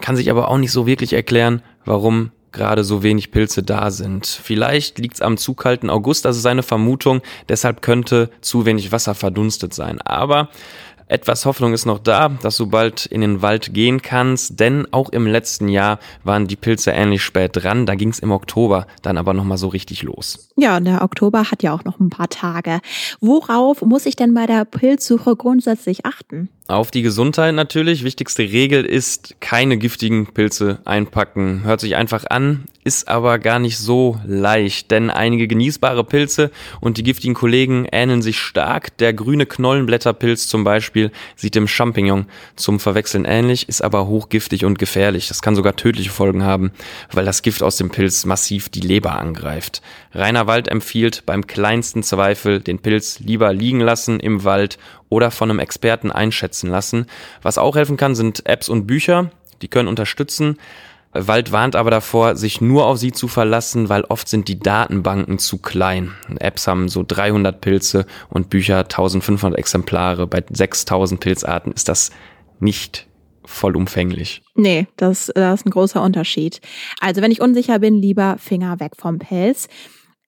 kann 0.00 0.16
sich 0.16 0.28
aber 0.28 0.48
auch 0.48 0.58
nicht 0.58 0.72
so 0.72 0.88
wirklich 0.88 1.12
erklären, 1.12 1.62
warum 1.84 2.32
gerade 2.50 2.84
so 2.84 3.04
wenig 3.04 3.30
Pilze 3.30 3.62
da 3.62 3.92
sind. 3.92 4.26
Vielleicht 4.26 4.98
liegt 4.98 5.14
es 5.14 5.22
am 5.22 5.36
zu 5.36 5.54
kalten 5.54 5.88
August, 5.88 6.26
ist 6.26 6.42
seine 6.42 6.64
Vermutung, 6.64 7.22
deshalb 7.48 7.80
könnte 7.80 8.30
zu 8.40 8.66
wenig 8.66 8.92
Wasser 8.92 9.14
verdunstet 9.14 9.72
sein. 9.72 10.00
Aber 10.00 10.48
etwas 11.10 11.44
Hoffnung 11.44 11.72
ist 11.72 11.86
noch 11.86 11.98
da, 11.98 12.28
dass 12.28 12.56
du 12.56 12.68
bald 12.68 13.06
in 13.06 13.20
den 13.20 13.42
Wald 13.42 13.74
gehen 13.74 14.00
kannst, 14.00 14.60
denn 14.60 14.86
auch 14.92 15.08
im 15.10 15.26
letzten 15.26 15.68
Jahr 15.68 15.98
waren 16.22 16.46
die 16.46 16.56
Pilze 16.56 16.92
ähnlich 16.92 17.22
spät 17.22 17.50
dran. 17.54 17.84
Da 17.84 17.96
ging 17.96 18.10
es 18.10 18.20
im 18.20 18.30
Oktober 18.30 18.86
dann 19.02 19.18
aber 19.18 19.34
nochmal 19.34 19.58
so 19.58 19.68
richtig 19.68 20.02
los. 20.02 20.50
Ja, 20.56 20.78
der 20.78 21.02
Oktober 21.02 21.50
hat 21.50 21.62
ja 21.62 21.74
auch 21.74 21.84
noch 21.84 21.98
ein 21.98 22.10
paar 22.10 22.28
Tage. 22.28 22.80
Worauf 23.20 23.82
muss 23.82 24.06
ich 24.06 24.16
denn 24.16 24.34
bei 24.34 24.46
der 24.46 24.64
Pilzsuche 24.64 25.34
grundsätzlich 25.34 26.06
achten? 26.06 26.48
Auf 26.70 26.92
die 26.92 27.02
Gesundheit 27.02 27.52
natürlich. 27.56 28.04
Wichtigste 28.04 28.42
Regel 28.42 28.84
ist, 28.84 29.40
keine 29.40 29.76
giftigen 29.76 30.28
Pilze 30.28 30.78
einpacken. 30.84 31.64
Hört 31.64 31.80
sich 31.80 31.96
einfach 31.96 32.26
an, 32.30 32.66
ist 32.84 33.08
aber 33.08 33.40
gar 33.40 33.58
nicht 33.58 33.76
so 33.76 34.20
leicht, 34.24 34.92
denn 34.92 35.10
einige 35.10 35.48
genießbare 35.48 36.04
Pilze 36.04 36.52
und 36.80 36.96
die 36.96 37.02
giftigen 37.02 37.34
Kollegen 37.34 37.88
ähneln 37.90 38.22
sich 38.22 38.38
stark. 38.38 38.96
Der 38.98 39.12
grüne 39.12 39.46
Knollenblätterpilz 39.46 40.46
zum 40.46 40.62
Beispiel 40.62 41.10
sieht 41.34 41.56
dem 41.56 41.66
Champignon 41.66 42.26
zum 42.54 42.78
Verwechseln 42.78 43.24
ähnlich, 43.24 43.68
ist 43.68 43.82
aber 43.82 44.06
hochgiftig 44.06 44.64
und 44.64 44.78
gefährlich. 44.78 45.26
Das 45.26 45.42
kann 45.42 45.56
sogar 45.56 45.74
tödliche 45.74 46.10
Folgen 46.10 46.44
haben, 46.44 46.70
weil 47.10 47.24
das 47.24 47.42
Gift 47.42 47.64
aus 47.64 47.78
dem 47.78 47.90
Pilz 47.90 48.24
massiv 48.26 48.68
die 48.68 48.80
Leber 48.80 49.18
angreift. 49.18 49.82
Rainer 50.14 50.46
Wald 50.46 50.68
empfiehlt 50.68 51.24
beim 51.26 51.48
kleinsten 51.48 52.04
Zweifel 52.04 52.60
den 52.60 52.78
Pilz 52.78 53.18
lieber 53.18 53.52
liegen 53.52 53.80
lassen 53.80 54.20
im 54.20 54.44
Wald 54.44 54.78
oder 55.10 55.30
von 55.30 55.50
einem 55.50 55.58
Experten 55.58 56.10
einschätzen 56.10 56.70
lassen. 56.70 57.06
Was 57.42 57.58
auch 57.58 57.76
helfen 57.76 57.98
kann, 57.98 58.14
sind 58.14 58.46
Apps 58.46 58.70
und 58.70 58.86
Bücher. 58.86 59.30
Die 59.60 59.68
können 59.68 59.88
unterstützen. 59.88 60.56
Wald 61.12 61.50
warnt 61.50 61.74
aber 61.74 61.90
davor, 61.90 62.36
sich 62.36 62.60
nur 62.60 62.86
auf 62.86 62.98
sie 62.98 63.10
zu 63.10 63.26
verlassen, 63.26 63.88
weil 63.88 64.04
oft 64.04 64.28
sind 64.28 64.46
die 64.46 64.60
Datenbanken 64.60 65.40
zu 65.40 65.58
klein. 65.58 66.12
Apps 66.38 66.68
haben 66.68 66.88
so 66.88 67.04
300 67.06 67.60
Pilze 67.60 68.06
und 68.28 68.48
Bücher 68.48 68.78
1500 68.78 69.58
Exemplare. 69.58 70.28
Bei 70.28 70.44
6000 70.48 71.20
Pilzarten 71.20 71.72
ist 71.72 71.88
das 71.88 72.10
nicht 72.60 73.08
vollumfänglich. 73.44 74.42
Nee, 74.54 74.86
das, 74.96 75.32
das 75.34 75.60
ist 75.60 75.66
ein 75.66 75.70
großer 75.70 76.00
Unterschied. 76.00 76.60
Also 77.00 77.22
wenn 77.22 77.32
ich 77.32 77.40
unsicher 77.40 77.80
bin, 77.80 77.96
lieber 77.96 78.36
Finger 78.38 78.78
weg 78.78 78.92
vom 78.96 79.18
Pelz. 79.18 79.68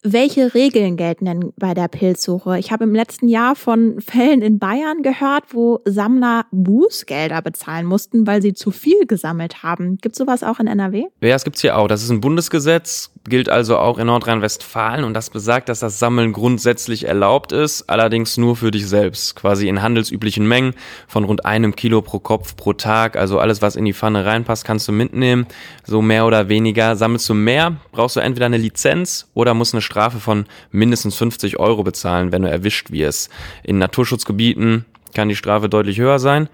Welche 0.05 0.53
Regeln 0.55 0.97
gelten 0.97 1.27
denn 1.27 1.53
bei 1.57 1.75
der 1.75 1.87
Pilzsuche? 1.87 2.59
Ich 2.59 2.73
habe 2.73 2.83
im 2.83 2.93
letzten 2.93 3.29
Jahr 3.29 3.55
von 3.55 4.01
Fällen 4.01 4.43
in 4.43 4.59
Bayern 4.59 5.03
gehört, 5.03 5.45
wo 5.55 5.81
Sammler 5.85 6.47
Bußgelder 6.51 7.41
bezahlen 7.41 7.87
mussten, 7.87 8.27
weil 8.27 8.43
sie 8.43 8.53
zu 8.53 8.73
viel 8.73 9.07
gesammelt 9.07 9.63
haben. 9.63 9.99
Gibt 9.99 10.17
sowas 10.17 10.43
auch 10.43 10.59
in 10.59 10.67
NRW? 10.67 11.05
Ja, 11.21 11.37
es 11.37 11.45
gibt's 11.45 11.61
hier 11.61 11.79
auch. 11.79 11.87
Das 11.87 12.03
ist 12.03 12.11
ein 12.11 12.21
Bundesgesetz, 12.21 13.13
gilt 13.25 13.49
also 13.49 13.79
auch 13.79 13.99
in 13.99 14.07
Nordrhein-Westfalen 14.09 15.05
und 15.05 15.15
das 15.15 15.31
besagt, 15.31 15.69
dass 15.69 15.81
das 15.81 15.99
Sammeln 15.99 16.33
grundsätzlich 16.33 17.07
erlaubt 17.07 17.53
ist, 17.53 17.89
allerdings 17.89 18.37
nur 18.37 18.57
für 18.57 18.71
dich 18.71 18.89
selbst, 18.89 19.37
quasi 19.37 19.69
in 19.69 19.83
handelsüblichen 19.83 20.47
Mengen 20.47 20.75
von 21.07 21.25
rund 21.25 21.45
einem 21.45 21.77
Kilo 21.77 22.03
pro 22.03 22.19
Kopf 22.19 22.57
pro 22.57 22.73
Tag. 22.73 23.17
Also 23.17 23.39
alles, 23.39 23.63
was 23.63 23.77
in 23.77 23.85
die 23.85 23.93
Pfanne 23.93 24.25
reinpasst, 24.25 24.65
kannst 24.65 24.89
du 24.89 24.93
mitnehmen. 24.93 25.47
So 25.85 26.03
mehr 26.03 26.27
oder 26.27 26.49
weniger. 26.49 26.97
Sammelst 26.97 27.29
du 27.29 27.35
mehr, 27.35 27.77
brauchst 27.93 28.17
du 28.17 28.21
entweder 28.21 28.47
eine 28.47 28.57
Lizenz 28.57 29.29
oder 29.35 29.55
musst 29.55 29.75
eine 29.75 29.83
Strafe 29.83 30.19
von 30.19 30.47
mindestens 30.71 31.17
50 31.17 31.59
Euro 31.59 31.85
bezahlen, 31.85 32.33
wenn 32.33 32.43
du 32.43 32.51
erwischt 32.51 32.91
wirst. 32.91 33.31
In 33.63 33.79
Naturschutzgebieten 33.79 34.85
kann 35.15 35.29
die 35.29 35.37
Strafe 35.37 35.69
deutlich 35.69 35.99
höher 35.99 36.19
sein. 36.19 36.49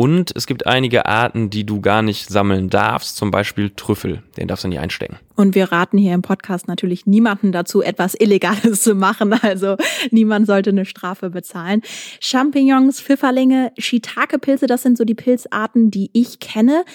Und 0.00 0.32
es 0.34 0.46
gibt 0.46 0.66
einige 0.66 1.04
Arten, 1.04 1.50
die 1.50 1.66
du 1.66 1.82
gar 1.82 2.00
nicht 2.00 2.30
sammeln 2.30 2.70
darfst, 2.70 3.16
zum 3.16 3.30
Beispiel 3.30 3.68
Trüffel, 3.76 4.22
den 4.38 4.48
darfst 4.48 4.64
du 4.64 4.68
nicht 4.68 4.78
einstecken. 4.78 5.18
Und 5.36 5.54
wir 5.54 5.72
raten 5.72 5.98
hier 5.98 6.14
im 6.14 6.22
Podcast 6.22 6.68
natürlich 6.68 7.04
niemanden 7.04 7.52
dazu, 7.52 7.82
etwas 7.82 8.14
Illegales 8.18 8.80
zu 8.80 8.94
machen. 8.94 9.34
Also 9.42 9.76
niemand 10.10 10.46
sollte 10.46 10.70
eine 10.70 10.86
Strafe 10.86 11.28
bezahlen. 11.28 11.82
Champignons, 12.18 13.02
Pfifferlinge, 13.02 13.72
Shiitake-Pilze, 13.76 14.66
das 14.66 14.82
sind 14.82 14.96
so 14.96 15.04
die 15.04 15.14
Pilzarten, 15.14 15.90
die 15.90 16.08
ich 16.14 16.40
kenne. 16.40 16.86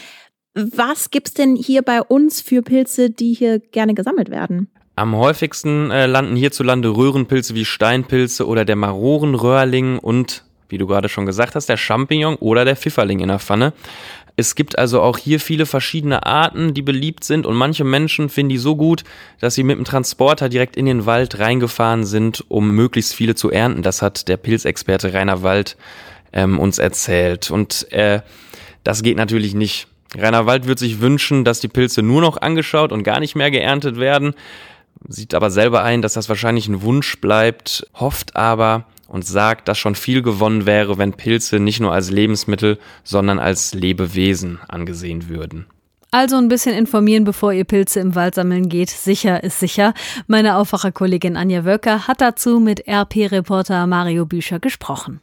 Was 0.55 1.11
gibt's 1.11 1.35
denn 1.35 1.55
hier 1.55 1.83
bei 1.83 2.01
uns 2.01 2.41
für 2.41 2.63
Pilze, 2.63 3.11
die 3.11 3.33
hier 3.33 3.59
gerne 3.59 3.93
gesammelt 3.93 4.31
werden? 4.31 4.71
Am 4.95 5.15
häufigsten 5.15 5.91
äh, 5.91 6.07
landen 6.07 6.35
hierzulande 6.35 6.89
Röhrenpilze 6.89 7.53
wie 7.53 7.65
Steinpilze 7.65 8.47
oder 8.47 8.65
der 8.65 8.77
Marorenröhrling 8.77 9.99
und, 9.99 10.43
wie 10.69 10.77
du 10.77 10.87
gerade 10.87 11.09
schon 11.09 11.25
gesagt 11.25 11.55
hast, 11.55 11.69
der 11.69 11.77
Champignon 11.77 12.35
oder 12.35 12.65
der 12.65 12.75
Pfifferling 12.75 13.19
in 13.19 13.29
der 13.29 13.39
Pfanne. 13.39 13.73
Es 14.37 14.55
gibt 14.55 14.77
also 14.77 15.01
auch 15.01 15.17
hier 15.17 15.39
viele 15.39 15.65
verschiedene 15.65 16.25
Arten, 16.25 16.73
die 16.73 16.81
beliebt 16.81 17.23
sind 17.23 17.45
und 17.45 17.55
manche 17.55 17.85
Menschen 17.85 18.27
finden 18.27 18.49
die 18.49 18.57
so 18.57 18.75
gut, 18.75 19.03
dass 19.39 19.55
sie 19.55 19.63
mit 19.63 19.77
dem 19.77 19.85
Transporter 19.85 20.49
direkt 20.49 20.75
in 20.75 20.85
den 20.85 21.05
Wald 21.05 21.39
reingefahren 21.39 22.05
sind, 22.05 22.43
um 22.49 22.71
möglichst 22.71 23.13
viele 23.13 23.35
zu 23.35 23.49
ernten. 23.49 23.81
Das 23.81 24.01
hat 24.01 24.27
der 24.27 24.37
Pilzexperte 24.37 25.13
Rainer 25.13 25.41
Wald 25.41 25.77
ähm, 26.33 26.59
uns 26.59 26.79
erzählt. 26.79 27.49
Und 27.49 27.91
äh, 27.93 28.21
das 28.83 29.03
geht 29.03 29.15
natürlich 29.15 29.53
nicht. 29.53 29.87
Rainer 30.17 30.45
Wald 30.45 30.67
wird 30.67 30.79
sich 30.79 30.99
wünschen, 30.99 31.45
dass 31.45 31.61
die 31.61 31.67
Pilze 31.69 32.01
nur 32.01 32.21
noch 32.21 32.37
angeschaut 32.41 32.91
und 32.91 33.03
gar 33.03 33.21
nicht 33.21 33.35
mehr 33.35 33.51
geerntet 33.51 33.99
werden 33.99 34.35
sieht 35.07 35.33
aber 35.33 35.51
selber 35.51 35.83
ein, 35.83 36.01
dass 36.01 36.13
das 36.13 36.29
wahrscheinlich 36.29 36.67
ein 36.67 36.81
Wunsch 36.81 37.19
bleibt, 37.19 37.87
hofft 37.93 38.35
aber 38.35 38.85
und 39.07 39.25
sagt, 39.25 39.67
dass 39.67 39.77
schon 39.77 39.95
viel 39.95 40.21
gewonnen 40.21 40.65
wäre, 40.65 40.97
wenn 40.97 41.13
Pilze 41.13 41.59
nicht 41.59 41.79
nur 41.79 41.91
als 41.91 42.11
Lebensmittel, 42.11 42.79
sondern 43.03 43.39
als 43.39 43.73
Lebewesen 43.73 44.59
angesehen 44.67 45.29
würden. 45.29 45.65
Also 46.11 46.37
ein 46.37 46.47
bisschen 46.47 46.73
informieren, 46.73 47.25
bevor 47.25 47.51
ihr 47.51 47.65
Pilze 47.65 47.99
im 47.99 48.15
Wald 48.15 48.35
sammeln 48.35 48.69
geht. 48.69 48.89
Sicher 48.89 49.43
ist 49.43 49.59
sicher. 49.59 49.93
Meine 50.27 50.55
Aufwacherkollegin 50.55 51.35
Anja 51.35 51.65
Wöcker 51.65 52.07
hat 52.07 52.21
dazu 52.21 52.59
mit 52.59 52.87
RP-Reporter 52.87 53.85
Mario 53.85 54.25
Bücher 54.25 54.59
gesprochen. 54.59 55.19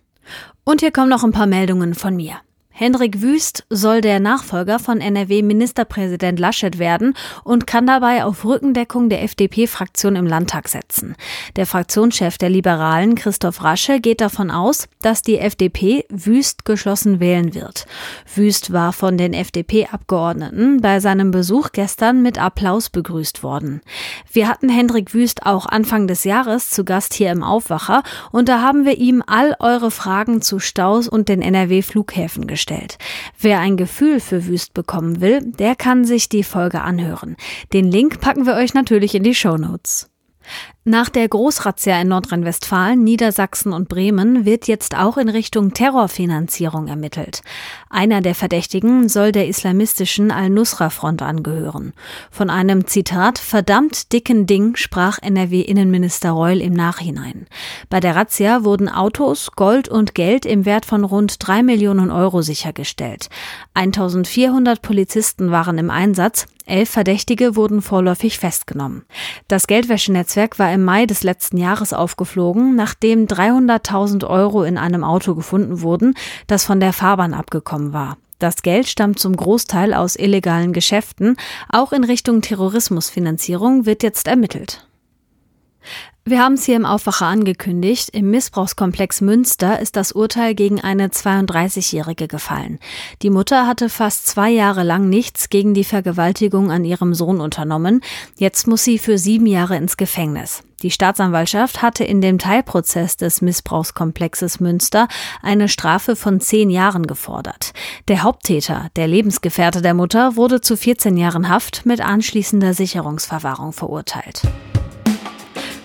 Und 0.64 0.80
hier 0.80 0.92
kommen 0.92 1.08
noch 1.08 1.24
ein 1.24 1.32
paar 1.32 1.46
Meldungen 1.46 1.94
von 1.94 2.14
mir. 2.14 2.36
Hendrik 2.74 3.20
Wüst 3.20 3.64
soll 3.68 4.00
der 4.00 4.18
Nachfolger 4.18 4.78
von 4.78 5.02
NRW-Ministerpräsident 5.02 6.40
Laschet 6.40 6.78
werden 6.78 7.14
und 7.44 7.66
kann 7.66 7.86
dabei 7.86 8.24
auf 8.24 8.46
Rückendeckung 8.46 9.10
der 9.10 9.22
FDP-Fraktion 9.22 10.16
im 10.16 10.26
Landtag 10.26 10.68
setzen. 10.68 11.14
Der 11.56 11.66
Fraktionschef 11.66 12.38
der 12.38 12.48
Liberalen, 12.48 13.14
Christoph 13.14 13.62
Rasche, 13.62 14.00
geht 14.00 14.22
davon 14.22 14.50
aus, 14.50 14.88
dass 15.02 15.20
die 15.20 15.38
FDP 15.38 16.06
Wüst 16.08 16.64
geschlossen 16.64 17.20
wählen 17.20 17.54
wird. 17.54 17.84
Wüst 18.34 18.72
war 18.72 18.94
von 18.94 19.18
den 19.18 19.34
FDP-Abgeordneten 19.34 20.80
bei 20.80 20.98
seinem 20.98 21.30
Besuch 21.30 21.72
gestern 21.72 22.22
mit 22.22 22.42
Applaus 22.42 22.88
begrüßt 22.88 23.42
worden. 23.42 23.82
Wir 24.32 24.48
hatten 24.48 24.70
Hendrik 24.70 25.12
Wüst 25.12 25.44
auch 25.44 25.66
Anfang 25.66 26.06
des 26.06 26.24
Jahres 26.24 26.70
zu 26.70 26.84
Gast 26.84 27.12
hier 27.12 27.32
im 27.32 27.42
Aufwacher 27.42 28.02
und 28.30 28.48
da 28.48 28.62
haben 28.62 28.86
wir 28.86 28.96
ihm 28.96 29.22
all 29.26 29.54
eure 29.60 29.90
Fragen 29.90 30.40
zu 30.40 30.58
Staus 30.58 31.06
und 31.06 31.28
den 31.28 31.42
NRW-Flughäfen 31.42 32.46
gestellt 32.46 32.61
gestellt. 32.62 32.98
Wer 33.40 33.58
ein 33.58 33.76
Gefühl 33.76 34.20
für 34.20 34.46
Wüst 34.46 34.72
bekommen 34.72 35.20
will, 35.20 35.40
der 35.42 35.74
kann 35.74 36.04
sich 36.04 36.28
die 36.28 36.44
Folge 36.44 36.82
anhören. 36.82 37.36
Den 37.72 37.90
Link 37.90 38.20
packen 38.20 38.46
wir 38.46 38.54
euch 38.54 38.72
natürlich 38.72 39.16
in 39.16 39.24
die 39.24 39.34
Show 39.34 39.56
Notes. 39.56 40.11
Nach 40.84 41.08
der 41.08 41.28
Großrazzia 41.28 42.00
in 42.00 42.08
Nordrhein-Westfalen, 42.08 43.04
Niedersachsen 43.04 43.72
und 43.72 43.88
Bremen 43.88 44.44
wird 44.44 44.66
jetzt 44.66 44.96
auch 44.96 45.16
in 45.16 45.28
Richtung 45.28 45.74
Terrorfinanzierung 45.74 46.88
ermittelt. 46.88 47.42
Einer 47.88 48.20
der 48.20 48.34
Verdächtigen 48.34 49.08
soll 49.08 49.30
der 49.30 49.46
islamistischen 49.46 50.32
Al-Nusra-Front 50.32 51.22
angehören. 51.22 51.92
Von 52.32 52.50
einem 52.50 52.88
Zitat 52.88 53.38
verdammt 53.38 54.12
dicken 54.12 54.46
Ding 54.46 54.74
sprach 54.74 55.20
NRW-Innenminister 55.22 56.32
Reul 56.32 56.60
im 56.60 56.72
Nachhinein. 56.72 57.46
Bei 57.88 58.00
der 58.00 58.16
Razzia 58.16 58.64
wurden 58.64 58.88
Autos, 58.88 59.52
Gold 59.54 59.88
und 59.88 60.16
Geld 60.16 60.44
im 60.44 60.64
Wert 60.64 60.84
von 60.84 61.04
rund 61.04 61.36
drei 61.46 61.62
Millionen 61.62 62.10
Euro 62.10 62.42
sichergestellt. 62.42 63.28
1400 63.74 64.82
Polizisten 64.82 65.52
waren 65.52 65.78
im 65.78 65.90
Einsatz, 65.90 66.46
Elf 66.66 66.90
Verdächtige 66.90 67.56
wurden 67.56 67.82
vorläufig 67.82 68.38
festgenommen. 68.38 69.04
Das 69.48 69.66
Geldwäschenetzwerk 69.66 70.58
war 70.58 70.72
im 70.72 70.84
Mai 70.84 71.06
des 71.06 71.22
letzten 71.22 71.56
Jahres 71.56 71.92
aufgeflogen, 71.92 72.76
nachdem 72.76 73.26
300.000 73.26 74.26
Euro 74.26 74.62
in 74.62 74.78
einem 74.78 75.04
Auto 75.04 75.34
gefunden 75.34 75.80
wurden, 75.80 76.14
das 76.46 76.64
von 76.64 76.80
der 76.80 76.92
Fahrbahn 76.92 77.34
abgekommen 77.34 77.92
war. 77.92 78.16
Das 78.38 78.62
Geld 78.62 78.88
stammt 78.88 79.20
zum 79.20 79.36
Großteil 79.36 79.94
aus 79.94 80.16
illegalen 80.16 80.72
Geschäften. 80.72 81.36
Auch 81.68 81.92
in 81.92 82.02
Richtung 82.02 82.42
Terrorismusfinanzierung 82.42 83.86
wird 83.86 84.02
jetzt 84.02 84.26
ermittelt. 84.26 84.86
Wir 86.24 86.40
haben 86.40 86.54
es 86.54 86.64
hier 86.64 86.76
im 86.76 86.86
Aufwacher 86.86 87.26
angekündigt. 87.26 88.10
Im 88.12 88.30
Missbrauchskomplex 88.30 89.22
Münster 89.22 89.80
ist 89.80 89.96
das 89.96 90.12
Urteil 90.12 90.54
gegen 90.54 90.80
eine 90.80 91.08
32-Jährige 91.08 92.28
gefallen. 92.28 92.78
Die 93.22 93.30
Mutter 93.30 93.66
hatte 93.66 93.88
fast 93.88 94.28
zwei 94.28 94.48
Jahre 94.48 94.84
lang 94.84 95.08
nichts 95.08 95.50
gegen 95.50 95.74
die 95.74 95.82
Vergewaltigung 95.82 96.70
an 96.70 96.84
ihrem 96.84 97.12
Sohn 97.12 97.40
unternommen. 97.40 98.02
Jetzt 98.36 98.68
muss 98.68 98.84
sie 98.84 98.98
für 98.98 99.18
sieben 99.18 99.46
Jahre 99.46 99.76
ins 99.76 99.96
Gefängnis. 99.96 100.62
Die 100.82 100.92
Staatsanwaltschaft 100.92 101.82
hatte 101.82 102.04
in 102.04 102.20
dem 102.20 102.38
Teilprozess 102.38 103.16
des 103.16 103.42
Missbrauchskomplexes 103.42 104.60
Münster 104.60 105.08
eine 105.42 105.68
Strafe 105.68 106.14
von 106.14 106.38
zehn 106.38 106.70
Jahren 106.70 107.08
gefordert. 107.08 107.72
Der 108.06 108.22
Haupttäter, 108.22 108.90
der 108.94 109.08
Lebensgefährte 109.08 109.82
der 109.82 109.94
Mutter, 109.94 110.36
wurde 110.36 110.60
zu 110.60 110.76
14 110.76 111.16
Jahren 111.16 111.48
Haft 111.48 111.84
mit 111.84 112.00
anschließender 112.00 112.74
Sicherungsverwahrung 112.74 113.72
verurteilt. 113.72 114.42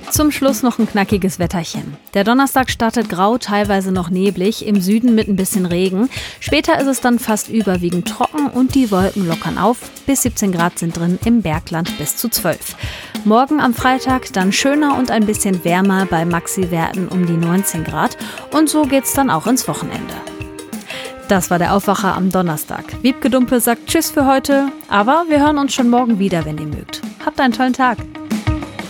Zum 0.10 0.32
Schluss 0.32 0.64
noch 0.64 0.80
ein 0.80 0.88
knackiges 0.88 1.38
Wetterchen. 1.38 1.98
Der 2.14 2.24
Donnerstag 2.24 2.70
startet 2.70 3.10
grau, 3.10 3.38
teilweise 3.38 3.92
noch 3.92 4.10
neblig, 4.10 4.66
im 4.66 4.82
Süden 4.82 5.16
mit 5.16 5.28
ein 5.28 5.36
bisschen 5.36 5.66
Regen. 5.66 6.10
Später 6.40 6.80
ist 6.80 6.88
es 6.88 7.02
dann 7.02 7.20
fast 7.20 7.50
überwiegend 7.50 8.08
trocken 8.08 8.48
und 8.48 8.74
die 8.74 8.90
Wolken 8.90 9.28
lockern 9.28 9.58
auf. 9.58 9.78
Bis 10.06 10.22
17 10.22 10.54
Grad 10.54 10.80
sind 10.80 10.98
drin, 10.98 11.20
im 11.26 11.42
Bergland 11.42 11.98
bis 11.98 12.16
zu 12.16 12.30
12. 12.30 12.76
Morgen 13.26 13.60
am 13.60 13.74
Freitag 13.74 14.32
dann 14.34 14.54
schöner 14.54 14.98
und 14.98 15.12
ein 15.12 15.26
bisschen 15.26 15.64
wärmer 15.66 16.06
bei 16.06 16.26
Maxi-Werten 16.26 17.10
um 17.10 17.26
die 17.28 17.38
19 17.38 17.84
Grad. 17.84 18.18
Und 18.52 18.70
so 18.70 18.84
geht's 18.84 19.14
dann 19.14 19.30
auch 19.30 19.46
ins 19.46 19.68
Wochenende. 19.68 20.14
Das 21.28 21.52
war 21.52 21.60
der 21.60 21.74
Aufwacher 21.74 22.16
am 22.16 22.32
Donnerstag. 22.32 22.86
Wiebke 23.02 23.30
Dumpe 23.30 23.60
sagt 23.60 23.88
Tschüss 23.88 24.12
für 24.12 24.26
heute, 24.26 24.72
aber 24.88 25.26
wir 25.28 25.42
hören 25.42 25.58
uns 25.58 25.74
schon 25.74 25.90
morgen 25.90 26.20
wieder, 26.20 26.46
wenn 26.46 26.58
ihr 26.58 26.68
mögt. 26.68 27.02
Habt 27.26 27.42
einen 27.42 27.54
tollen 27.54 27.74
Tag. 27.74 27.98